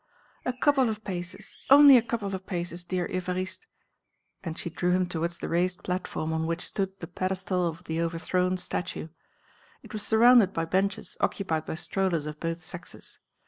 "A 0.45 0.53
couple 0.53 0.89
of 0.89 1.03
paces, 1.03 1.55
only 1.69 1.95
a 1.95 2.01
couple 2.01 2.33
of 2.33 2.47
paces, 2.47 2.83
dear 2.83 3.07
Évariste!" 3.07 3.67
and 4.43 4.57
she 4.57 4.71
drew 4.71 4.89
him 4.93 5.05
towards 5.05 5.37
the 5.37 5.47
raised 5.47 5.83
platform 5.83 6.33
on 6.33 6.47
which 6.47 6.65
stood 6.65 6.89
the 6.97 7.05
pedestal 7.05 7.67
of 7.67 7.83
the 7.83 8.01
overthrown 8.01 8.57
statue. 8.57 9.09
It 9.83 9.93
was 9.93 10.01
surrounded 10.01 10.53
by 10.53 10.65
benches 10.65 11.17
occupied 11.19 11.67
by 11.67 11.75
strollers 11.75 12.25
of 12.25 12.39
both 12.39 12.63
sexes. 12.63 13.19